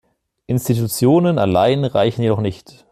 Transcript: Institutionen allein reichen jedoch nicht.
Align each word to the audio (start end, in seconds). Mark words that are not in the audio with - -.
Institutionen 0.47 1.37
allein 1.37 1.85
reichen 1.85 2.23
jedoch 2.23 2.41
nicht. 2.41 2.87